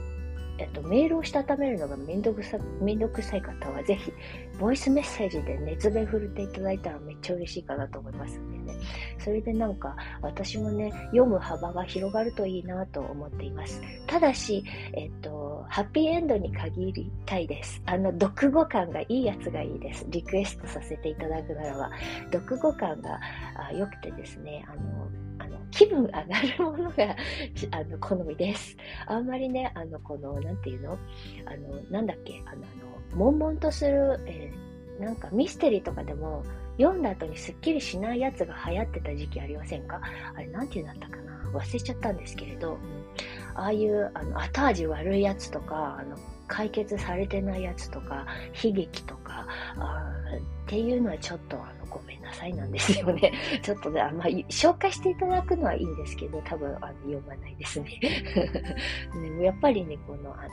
[0.60, 4.14] えっと、メールをしたためるのがめんどくさ、めんどくさい方はぜひ、
[4.60, 8.80] ボイスメッセージで熱弁振るっていただいたらめっちゃ嬉しいかなと思いますんでね。
[9.20, 13.82] それでなんか、私もね、読む幅が広がるといいなと思っています。
[14.08, 14.64] ただし、
[14.94, 17.82] えっと、ハッピーエンドに限りたいです。
[17.86, 20.06] あの、読後感がいいやつがいいです。
[20.10, 21.92] リクエストさせていただくならば、
[22.32, 23.20] 読後感が
[23.74, 26.22] 良くてですね、あの、あの気分上が
[26.58, 27.16] るものが
[27.72, 28.78] あの好みです。
[29.08, 30.98] あんまりね、あの、この、なんていうの？
[31.46, 34.43] あの、なんだっけ、あの、あの悶々とする、えー、
[35.00, 36.44] なんかミステリーとかでも、
[36.78, 40.02] 読んだ後にすっきりしないやつが流行ってた時期ありませんか？
[40.36, 41.34] あれ、なんて言うんだったかな？
[41.52, 42.78] 忘れちゃったんですけれど、
[43.56, 48.26] ああいう、あの、後味悪いやつとか、あの、解決されてないやつとか、
[48.64, 50.12] 悲劇とか、あ
[50.64, 53.32] っていうのはちょっと、あの、ごめんなさいなんですよね。
[53.62, 58.00] ちょっとね、あんまり紹介していただくのはいいんですけど、多分あの読まないですね。
[59.38, 60.50] ねやっぱりね、この、あの、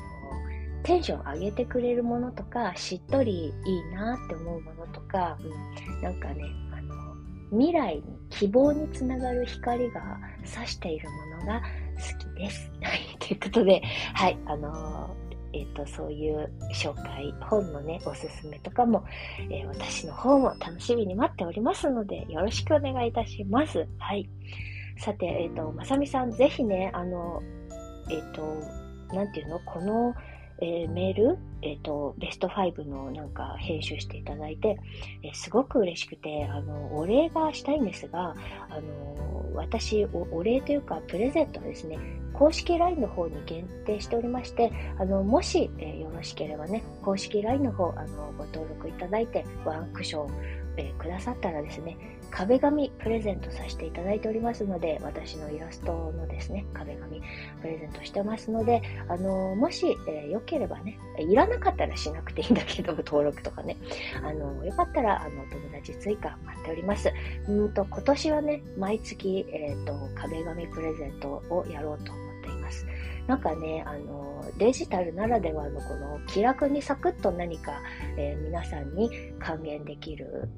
[0.83, 7.15] テンション上げてくれるものとか、しっとりいいなって思うものとか、うん、なんかね、あの、
[7.51, 11.63] 未来に希望につながる光が差しているものが
[11.97, 12.71] 好きです。
[12.83, 13.17] はい。
[13.19, 13.83] ということで、
[14.15, 15.15] はい、あの
[15.53, 19.05] えっ、と、そういう紹介、本のね、おすすめとかも、
[19.51, 23.87] えー、私の方も楽しみに待っておりますので、よろしくお願いいたします。
[23.99, 24.29] はい。
[24.97, 27.43] さて、えっ、と、まさみさん、ぜひね、あの、
[28.11, 28.43] えっ、と、
[29.13, 29.59] なんていうの？
[29.61, 30.15] この、
[30.61, 34.79] えー、メール、えっ、ー、と、ベスト5のなんか編集していただいて、
[35.23, 38.35] えー、すごく嬉しくて、あの、お礼がしたいんですが、
[38.69, 41.99] あの、私お、お礼というか、プレゼントですね、
[42.33, 50.29] 公式 LINE の方に限定しておりまして、あの、もし、えよろしければね、公式 LINE の方、あの、ご登録いただいて、ワンクション、
[50.77, 51.97] えくださったらですね、
[52.31, 57.21] 壁紙プレゼントさせていただいておりますので、私のイラストのですね、壁紙
[57.61, 63.77] プレゼントしてますので、あの、もし、えー、よければね、いらなかったらしなくていいんだけど、 登録とかね、
[64.23, 67.13] あの、よかったら、あの、友達追加待っております。
[67.49, 72.30] うんと、今年はね、毎月、えっ、と、壁紙プレゼントをやろうと思。
[73.31, 77.81] なんかね、あの、デジタルならではのこの気楽にサクッと何か、
[78.17, 80.49] えー、皆さんに還元できる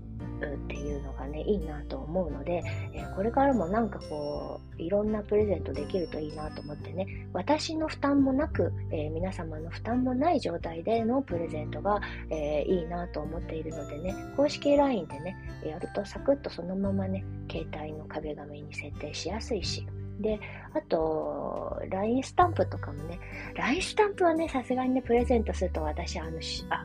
[0.42, 2.62] っていうのがね、いいなと思うので、
[2.94, 19.86] えこれからもなんかこう、いろんなプレゼントできるといいなと思ってね、私の負担もなく、えー、皆様の負担もない状態でのプレゼントが、えー、いいなと思っているのでね、公式 LINE でね、やるとサクッとそのままね、携帯の壁紙に設定しやすいし、
[20.22, 20.40] で、
[20.74, 23.18] あと、LINE スタンプとかもね、
[23.54, 26.38] LINE スタンプはね、さすがにね、プレゼントすると私、あの、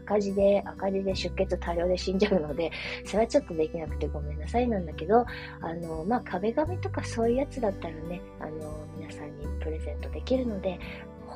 [0.03, 2.71] 赤字で、赤字で出血多量で死んじゃうので、
[3.05, 5.25] それはちょっとできなくてごめんなさいなんだけど、
[5.61, 10.79] あの、まあ、壁紙とかそういうやつだったらね、あの、皆さんにプレゼントできるので、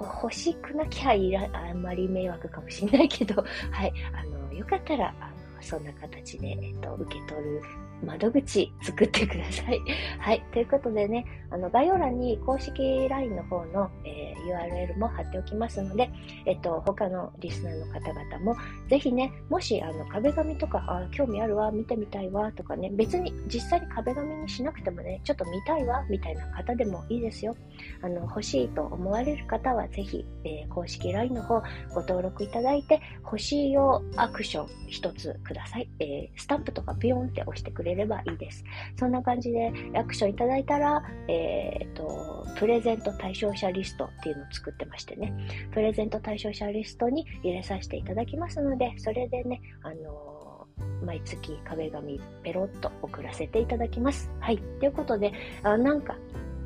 [0.01, 7.61] 欲しくなきゃいら、あんまり迷惑かもしれないけど、はい、あの、よかったら、あの、そんな形で、えっと、受け取る
[8.03, 9.79] 窓口作ってください。
[10.19, 10.43] はい。
[10.51, 16.09] ということでね、あの、概要欄に公式 LINE の方の、えー、URL も貼っておきますので、
[16.45, 18.55] えっと、他のリスナーの方々も、
[18.87, 27.55] ぜひね、もし、あの、壁紙とか、あ、興味あるわ、見てみたいわ、とかね、別に実際に壁紙にしなくてもね、ちょっと見たいわ、みたいな方でもいいですよ。
[28.01, 31.61] あの、欲しいと思われる方は、ぜひ、えー、公式 LINE の方、
[31.93, 35.89] ご登録いただいて、欲しいよアクション一つください。
[35.99, 38.63] えー、スタンプとかピヨンって押してくれればいいです。
[38.97, 45.33] そんな感じでアクションいただいたら、えー、と、プレゼント対象者リストっていうのを作ってましてね、
[45.71, 50.67] プレゼント対象者リストに入れさせていただきますので、それでね、あの、
[51.03, 54.31] 毎月壁紙ペロッと送らせていただきます。
[54.39, 54.57] はい。
[54.79, 56.15] ということで、あなんか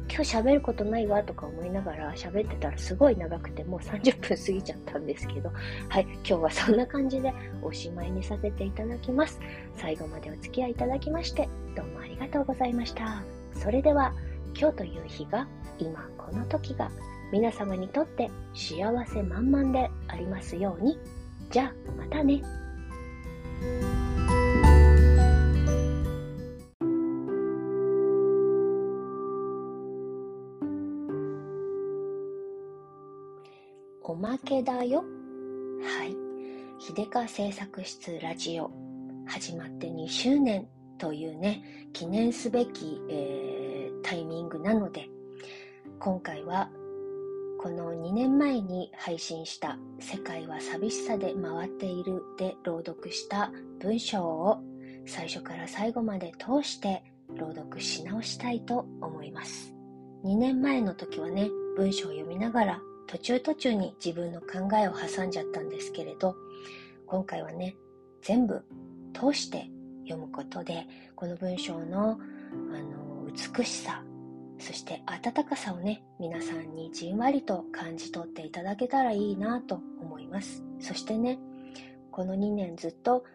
[0.08, 5.52] 今日喋ることないわとか思いながら喋ってたらすごい長くてもう30分過ぎちゃったんですけど、
[5.90, 9.40] はい、今日はそんな感じでおしまいにさせていただきます。
[9.76, 13.24] 最後までお付き合いいただきましてどうもありがとうございました。
[13.54, 14.14] それでは
[14.58, 15.48] 今日という日が
[15.80, 16.90] 今この時が
[17.32, 20.98] 皆様にとって幸せ満々でありますように。
[21.52, 22.42] じゃあまたね。
[34.46, 35.04] けだよ。
[35.82, 36.16] はい。
[36.80, 38.70] 秀川製作室ラジオ
[39.26, 40.68] 始まって2周年
[41.00, 45.10] というね、記念すべき、えー、タイミングなので、
[46.00, 46.70] 今回は
[47.60, 54.60] この2年前に配信した「世界は寂しさで回っている」で朗読した文章を
[55.08, 57.04] 最初から最後まで通して
[57.36, 59.74] 朗読し直したいと思います。
[60.24, 66.36] 2年前の時はね、文章を読みながら途中途中に自分の考えを挟んじゃったんですけれど
[67.08, 67.76] 今回はね
[68.22, 68.64] 全部
[69.14, 69.70] 通して
[70.04, 74.04] 読むことでこの文章のあの美しさ
[74.60, 80.64] そして温かさをね皆さんにじんわりと感じ取っていただけたらいいなと思います。
[80.80, 81.40] そしてね
[82.12, 83.26] この2年ずっと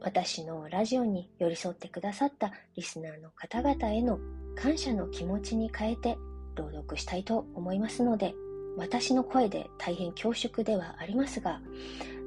[0.00, 4.18] 私のラジオに寄り添ってくださったリスナーの方々への
[4.54, 6.18] 感謝の気持ちに変えて
[6.54, 8.34] 朗読したいと思いますので
[8.76, 11.60] 私の声で大変恐縮ではありますが、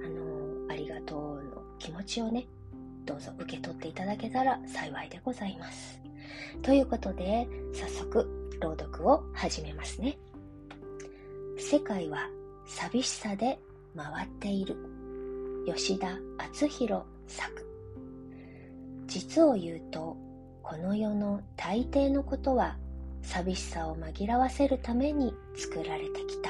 [0.03, 2.47] あの、ありがとうの気持ちをね、
[3.05, 6.01] どうぞ受け取っていただけたら幸いでございます。
[6.61, 10.17] ということで、早速、朗読を始めますね。
[11.57, 12.29] 世界は
[12.65, 13.59] 寂しさで
[13.95, 14.75] 回っている。
[15.65, 17.65] 吉田篤弘作。
[19.07, 20.17] 実を言うと、
[20.63, 22.77] この世の大抵のことは
[23.29, 26.49] 寂しさを紛らわせるために作られてきた。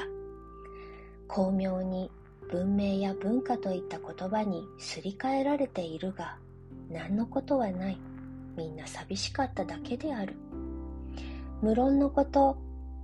[1.28, 2.10] 巧妙に
[2.50, 6.38] 文明や文化といった言葉にすり替えられているが
[6.90, 7.98] 何のことはない。
[8.56, 10.34] みんな寂しかっただけである。
[11.60, 12.56] 無論のこと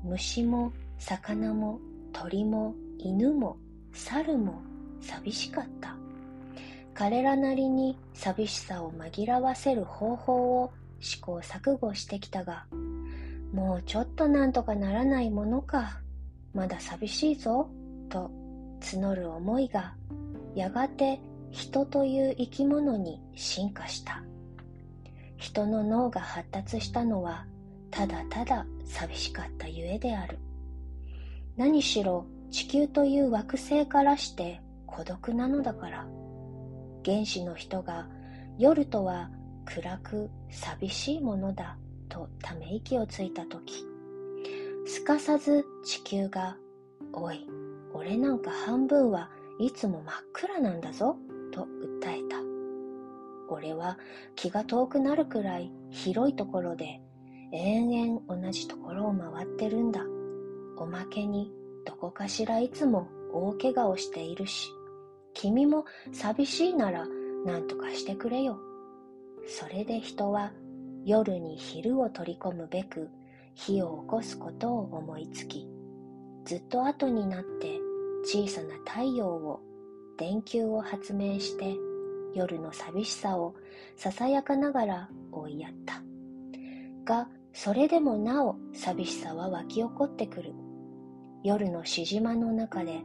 [0.03, 1.79] 虫も魚も
[2.15, 3.59] 鳥も犬も
[3.93, 4.63] 猿も
[5.03, 5.95] 寂しかった。
[6.95, 12.65] 彼らなりに寂しさを紛らわせる方法を試行錯誤してきたが
[13.53, 16.01] もうちょっとなんとかならないものか。
[16.55, 17.69] まだ寂しいぞ。
[18.09, 18.31] と
[18.81, 19.95] 募る思いが、
[20.55, 24.23] やがて人という生き物に進化した。
[25.37, 27.47] 人の脳が発達したのは、
[27.91, 30.39] ただただ寂しかったゆえである。
[31.57, 36.07] 何しろ地球という惑星からして孤独なのだから。
[37.05, 38.09] 原始の人が
[38.59, 39.31] 夜とは
[39.65, 41.79] 暗く寂しいものだ
[42.09, 43.87] とため息をついた時
[44.87, 46.57] すかさず地球が
[47.13, 47.47] 「おい
[47.93, 51.17] 俺なんか半分はいつも真っ暗なんだぞ」
[51.53, 51.63] と
[52.03, 52.37] 訴えた。
[53.49, 53.99] 俺は
[54.35, 57.01] 気が遠くなるくらい広いところで
[57.53, 60.05] 延々同じところを回ってるんだ。
[60.77, 61.53] おまけに
[61.85, 64.71] どこかしらいつも大怪我をしているし
[65.33, 67.07] 君も寂しいなら
[67.45, 68.59] 何とかしてくれよ。
[69.47, 70.53] それで人は
[71.07, 73.09] 夜に昼を取り込むべく
[73.55, 75.69] 火を起こすことを思いつき
[76.45, 77.79] ずっと後になって
[78.25, 79.61] 小さな太陽を
[80.19, 81.77] 電球を発明して
[82.35, 83.55] 夜の寂しさを
[83.97, 86.03] ささやかながら追いやった。
[87.05, 90.55] がそれでもなお寂しさは湧き起こってくる。
[91.45, 93.03] 夜のしじまの中で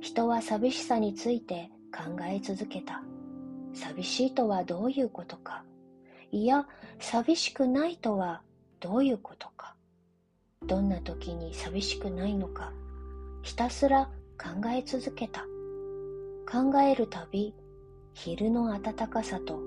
[0.00, 3.02] 人は寂しさについて考え続けた。
[3.72, 5.64] 寂しいとはどういうことか。
[6.34, 6.66] いや、
[6.98, 8.42] 寂しくないとは
[8.80, 9.76] どういうことか。
[10.66, 12.72] どんな時に寂しくないのか、
[13.42, 15.42] ひたすら考え続けた。
[16.50, 17.54] 考えるたび、
[18.14, 19.60] 昼の暖かさと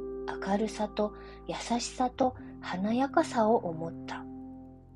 [0.45, 1.13] 明るさと
[1.47, 4.25] 優しさと華やかさを思った。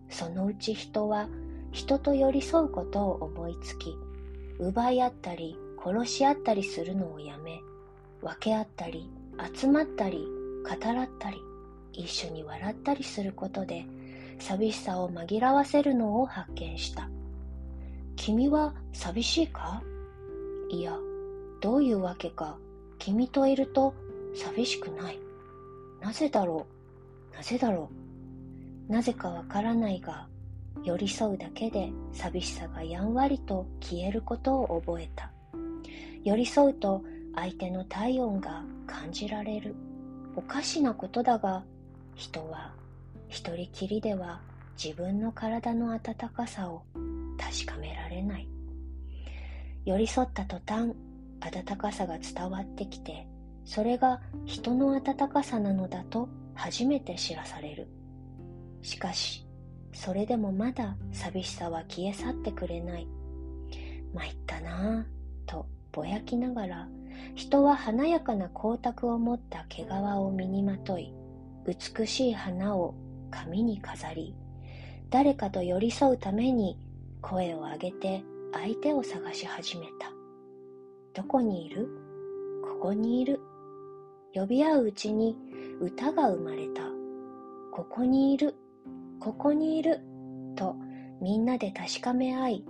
[0.09, 1.29] そのうち人は
[1.71, 3.95] 人と寄り添うことを思いつき、
[4.59, 7.61] 奪い合ったり殺し合ったりするのをやめ、
[8.21, 9.09] 分け合ったり
[9.55, 10.27] 集まったり
[10.65, 11.37] 語らったり、
[11.93, 13.85] 一緒に笑ったりすることで
[14.39, 17.09] 寂しさを紛らわせるのを発見した
[18.15, 19.81] 君は寂しいか？
[20.69, 20.95] いや
[21.61, 22.57] どういうわけか？
[22.99, 23.93] 君といると
[24.35, 25.19] 寂しくない。
[26.01, 26.67] なぜだろ
[27.31, 27.35] う？
[27.35, 27.89] なぜだろ
[28.89, 28.91] う？
[28.91, 30.27] なぜかわからないが、
[30.83, 35.31] 寄り添うだけで寂しさがやんわりと消えることを覚えた。
[36.23, 37.03] 寄り添うと
[37.35, 39.75] 相手の体温が感じられる。
[40.35, 41.63] おかしなことだが、
[42.21, 42.71] 人は
[43.29, 44.41] 一人きりでは
[44.81, 46.83] 自分の体の温かさを
[47.39, 48.47] 確かめられない。
[49.85, 50.93] 寄り添った途端、
[51.39, 53.25] 温かさが伝わってきて、
[53.65, 57.87] それが人の温かさなのだと初めて知らされる。
[58.83, 59.47] しかし、
[59.91, 63.07] それでもまだ寂しさは消え去ってくれない。
[64.13, 66.87] 参ったなぁ、とぼやきながら、
[67.33, 71.15] 人は華やかな光沢を持った毛皮を身にまとい、
[71.65, 72.95] 美しい花を
[73.29, 74.35] 髪に飾り、
[75.09, 76.77] 誰かと寄り添うために
[77.21, 80.11] 声を上げて相手を探し始めた。
[81.13, 81.87] どこにいる？
[82.63, 83.39] ここにいる。
[84.33, 85.35] 呼び合ううちに
[85.81, 86.83] 歌が生まれた。
[87.71, 88.55] ここにいる。
[89.19, 89.99] ここにいる。
[90.55, 90.75] と
[91.21, 92.65] みんなで確かめ合い、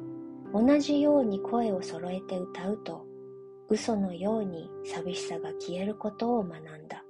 [0.54, 3.06] 同じように声を揃えて歌うと、
[3.70, 7.04] 嘘のように寂しさが消えることを学んだ。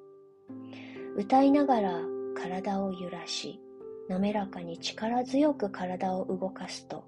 [1.17, 2.01] 歌いながら
[2.35, 3.59] 体を揺らし、
[4.07, 7.03] 滑らかに力強く体を動かすと、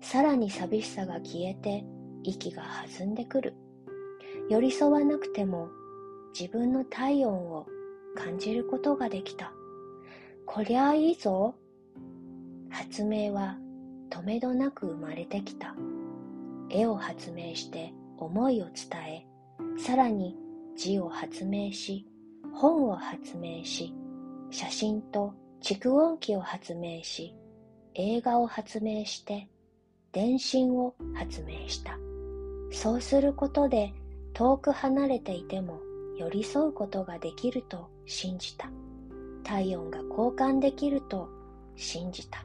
[0.00, 1.84] さらに寂しさが消えて
[2.22, 2.62] 息が
[2.98, 3.54] 弾んでくる。
[4.50, 5.68] 寄り添わなくても
[6.38, 7.66] 自分の体温を
[8.14, 9.52] 感じることができた。
[10.46, 11.54] こりゃいいぞ。
[12.70, 13.56] 発明は
[14.10, 15.74] 止めどなく生まれてきた。
[16.70, 19.26] 絵を発明して思いを伝え、
[19.78, 20.36] さらに
[20.76, 22.06] 字を発明し、
[22.54, 23.92] 本を発明し、
[24.50, 27.34] 写真と蓄音機を発明し、
[27.94, 29.48] 映画を発明して、
[30.12, 31.98] 電信を発明した。
[32.70, 33.92] そうすることで
[34.32, 35.80] 遠く離れていても
[36.16, 38.70] 寄り添うことができると信じた。
[39.42, 41.28] 体温が交換できると
[41.76, 42.44] 信じた。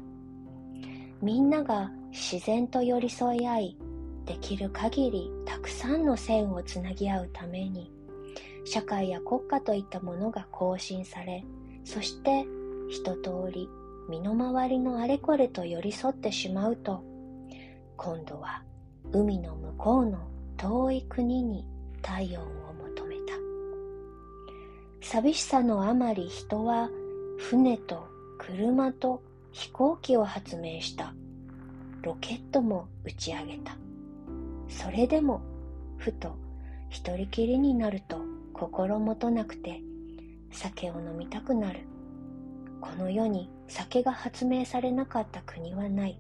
[1.22, 3.78] みんなが自然と寄り添い合い、
[4.26, 7.92] できる限りたくさんの線をつなぎ合うために、
[8.66, 11.44] 社会や国家といったものが更新され、
[11.84, 12.46] そして
[12.90, 13.70] 一通り
[14.10, 17.04] 身の回りのあれこれと寄り添ってしまうと、
[17.98, 18.64] 今度は
[19.12, 21.66] 海の向こうの遠い国に
[22.02, 23.34] 体温を求めた。
[25.02, 26.90] 寂しさのあまり人は
[27.38, 28.08] 船と
[28.38, 31.14] 車と飛行機を発明した。
[32.02, 33.78] ロケットも打ち上げた。
[34.70, 35.42] それでも、
[35.98, 36.38] ふと
[36.90, 38.18] 一人きりになると
[38.60, 39.82] 心もとなくて
[40.52, 41.88] 酒を飲みたくなる。
[42.82, 46.20] この世に酒が発明されなかった国はない。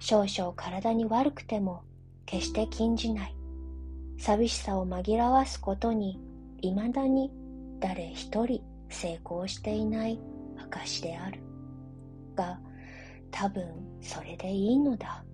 [0.00, 1.82] 少々体に悪くても
[2.26, 3.34] 決して禁じない。
[4.18, 6.20] 寂しさを紛らわすことに
[6.60, 7.32] 未だに
[7.78, 10.20] 誰一人成功していない
[10.58, 11.40] 証である。
[12.34, 12.60] が、
[13.30, 13.64] 多分
[14.02, 15.24] それでいいのだ。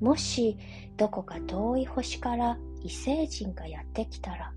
[0.00, 0.56] もし
[0.96, 4.52] どこか遠い星から異星人がやってきたら、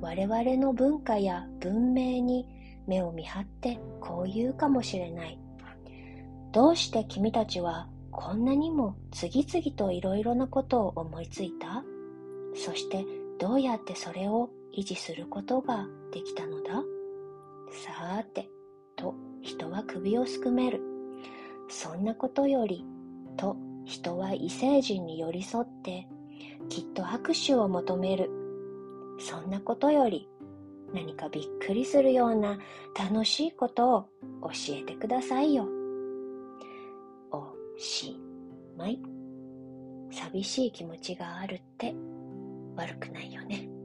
[0.00, 2.46] 我々の文化や文明に
[2.86, 5.38] 目を見張ってこう言うかもしれない。
[6.52, 11.84] どうして君たちはこんなにも次々といろいろなことを思いついた？
[12.54, 13.04] そして
[13.38, 16.82] どうやってそれを維持することができたのだ？
[17.72, 18.48] さーて、
[18.94, 20.80] と人は首をすくめる。
[21.68, 22.86] そんなことより、
[23.36, 26.06] と人は異星人に寄り添って、
[26.68, 28.30] きっと拍手を求める。
[29.18, 30.28] そんなことより、
[30.92, 32.58] 何かびっくりするような
[32.98, 34.02] 楽しいことを
[34.42, 35.66] 教えてくださいよ。
[37.32, 38.16] おし
[38.76, 39.00] まい。
[40.10, 41.94] 寂しい気持ちがあるって
[42.76, 43.75] 悪くないよね。